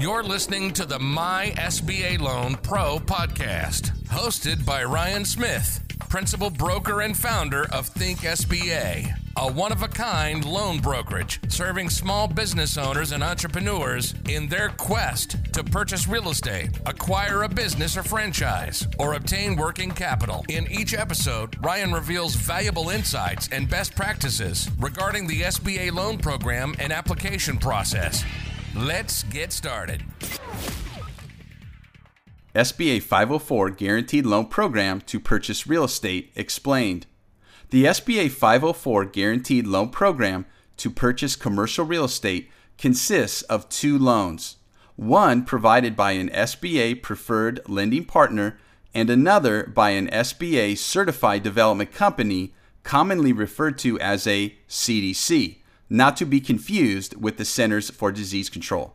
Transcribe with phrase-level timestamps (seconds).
[0.00, 7.02] You're listening to the My SBA Loan Pro podcast, hosted by Ryan Smith, principal broker
[7.02, 12.78] and founder of Think SBA, a one of a kind loan brokerage serving small business
[12.78, 18.88] owners and entrepreneurs in their quest to purchase real estate, acquire a business or franchise,
[18.98, 20.42] or obtain working capital.
[20.48, 26.74] In each episode, Ryan reveals valuable insights and best practices regarding the SBA loan program
[26.78, 28.24] and application process.
[28.74, 30.02] Let's get started.
[32.54, 37.06] SBA 504 Guaranteed Loan Program to Purchase Real Estate explained.
[37.68, 40.46] The SBA 504 Guaranteed Loan Program
[40.78, 44.56] to purchase commercial real estate consists of two loans
[44.96, 48.58] one provided by an SBA preferred lending partner,
[48.94, 55.61] and another by an SBA certified development company, commonly referred to as a CDC
[55.92, 58.94] not to be confused with the Centers for Disease Control.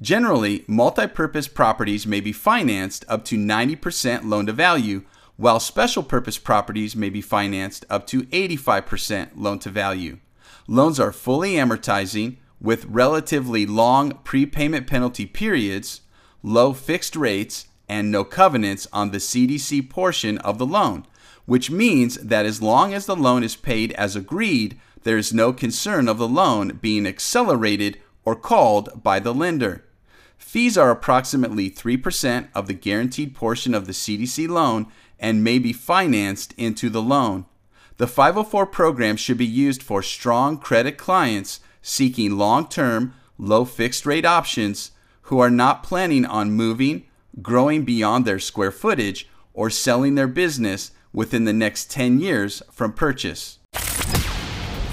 [0.00, 5.04] Generally, multi-purpose properties may be financed up to 90% loan to value,
[5.36, 10.18] while special purpose properties may be financed up to 85% loan to value.
[10.66, 16.00] Loans are fully amortizing with relatively long prepayment penalty periods,
[16.42, 21.06] low fixed rates, and no covenants on the CDC portion of the loan,
[21.46, 25.52] which means that as long as the loan is paid as agreed, there is no
[25.52, 29.84] concern of the loan being accelerated or called by the lender.
[30.36, 34.86] Fees are approximately 3% of the guaranteed portion of the CDC loan
[35.18, 37.46] and may be financed into the loan.
[37.96, 44.04] The 504 program should be used for strong credit clients seeking long term, low fixed
[44.06, 44.90] rate options
[45.22, 47.04] who are not planning on moving,
[47.40, 52.92] growing beyond their square footage, or selling their business within the next 10 years from
[52.92, 53.58] purchase.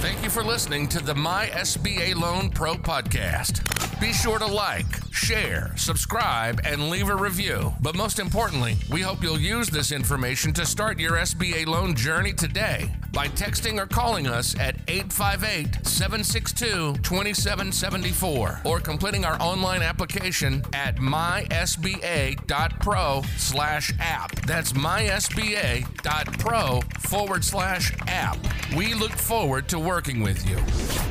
[0.00, 3.60] Thank you for listening to the My SBA Loan Pro podcast.
[4.00, 7.74] Be sure to like, share, subscribe, and leave a review.
[7.82, 12.32] But most importantly, we hope you'll use this information to start your SBA loan journey
[12.32, 20.62] today by texting or calling us at 858 762 2774 or completing our online application
[20.72, 22.42] at mysba.pro
[23.36, 24.34] slash app.
[24.46, 25.50] That's mysba.pro
[27.10, 28.38] forward slash app.
[28.76, 31.09] We look forward to working with you.